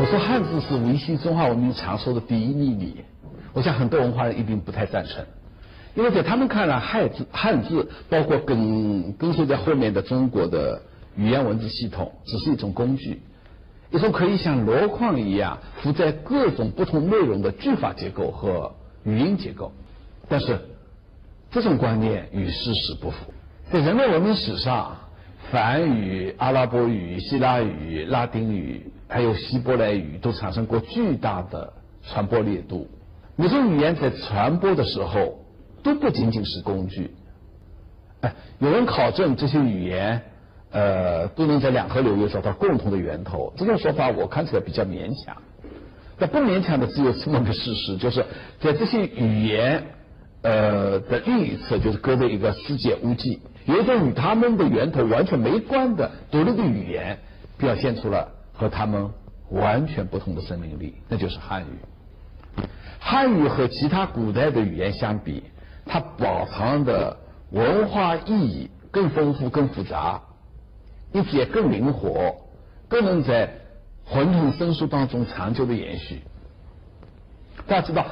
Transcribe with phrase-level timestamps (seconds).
[0.00, 3.04] 我说汉字是维系中华文明长寿的第一秘密，
[3.52, 5.22] 我想很多文化人一定不太赞成，
[5.94, 10.80] 因为在他们看来，汉字汉字包括跟跟随在后面的中国的
[11.16, 13.20] 语言文字系统，只是一种工具，
[13.90, 18.72] 一种可以像箩筐一样负载各种不同内容的句法结构和
[19.04, 19.70] 语音结构。
[20.30, 20.60] 但是
[21.50, 23.34] 这种观念与事实不符，
[23.70, 24.96] 在人类文明史上，
[25.52, 28.90] 梵语、阿拉伯语、希腊语、拉丁语。
[29.10, 31.72] 还有希伯来语都产生过巨大的
[32.06, 32.88] 传播力度。
[33.34, 35.44] 每种语言在传播的时候
[35.82, 37.10] 都不仅仅是工具。
[38.20, 40.22] 哎，有人考证这些语言，
[40.70, 43.52] 呃，都能在两河流域找到共同的源头。
[43.56, 45.36] 这种说法我看起来比较勉强。
[46.18, 48.24] 但不勉强的只有这么个事实，就是
[48.60, 49.82] 在这些语言
[50.42, 57.18] 呃的另一侧，就是隔着一个世界屋脊，有一种与他们的源头完全没关的独立的语言，
[57.58, 58.28] 表现出了。
[58.60, 59.10] 和他们
[59.48, 62.64] 完全不同的生命力，那就是汉语。
[62.98, 65.44] 汉语和其他古代的语言相比，
[65.86, 67.16] 它饱藏的
[67.50, 70.20] 文化意义更丰富、更复杂，
[71.12, 72.34] 因此也更灵活，
[72.86, 73.50] 更能在
[74.04, 76.20] 混沌生疏当中长久的延续。
[77.66, 78.04] 大家知道，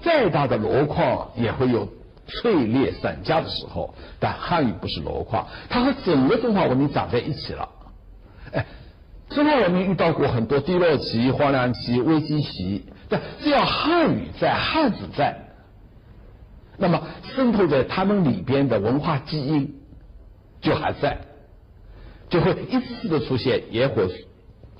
[0.00, 1.86] 再大的箩筐也会有
[2.26, 7.68] 碎裂散架的时候，但汉语不是箩筐，它和整个中华文明长在一起了。
[8.54, 8.64] 哎。
[9.30, 15.36] 中华文明遇到过很多低落期、荒凉期、危机期，但只要汉语在、汉字在，
[16.76, 17.00] 那么
[17.34, 19.76] 渗透在他们里边的文化基因
[20.60, 21.18] 就还在，
[22.28, 24.08] 就会一次次的出现“野火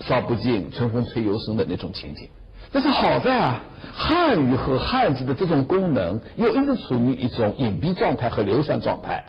[0.01, 2.29] 烧不尽，春风吹又生”的那种情景。
[2.73, 3.63] 但是好在啊，
[3.95, 9.25] 汉语和汉字的这种功能又一直处于一种隐蔽状态和流散状态。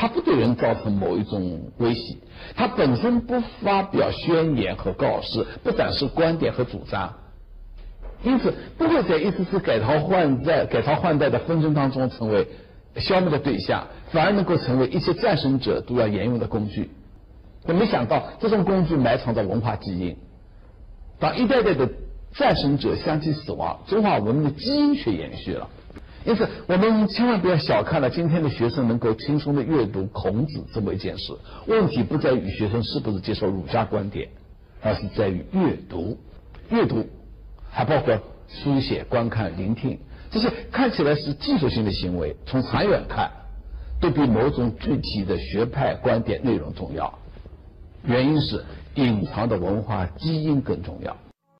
[0.00, 2.16] 它不对人造成某一种威胁，
[2.54, 7.14] 它本身不发表宣言和告示，不展示观点和主张，
[8.22, 12.46] 因此不会在一次次改朝换代、改朝换代的纷争当中成为
[12.94, 16.90] 消灭的对象，反而能够成为一切战胜者都要沿用的工具。
[17.66, 20.16] 可没想到，这种工具埋藏着文化基因，
[21.18, 21.88] 当一代代的
[22.34, 25.68] 战胜者相继死亡，中华文明的基因却延续了。
[26.28, 31.32] 因此，我们千万不要小看了今天的学生能够轻松的阅读孔子这么一件事。
[31.66, 34.28] 问题不在于学生是不是接受儒家观点，
[34.82, 36.18] 而是在于阅读。
[36.68, 37.06] 阅读
[37.70, 38.14] 还包括
[38.46, 39.98] 书写、观看、聆听
[40.30, 43.30] 这些看起来是技术性的行为，从长远看，
[43.98, 47.18] 都比某种具体的学派观点内容重要。
[48.04, 48.62] 原因是
[48.96, 51.16] 隐藏的文化基因更重要。